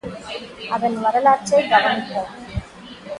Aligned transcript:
அதன் 0.69 1.01
வரலாற்றைக் 1.01 1.71
கவனிப்போம். 1.71 2.31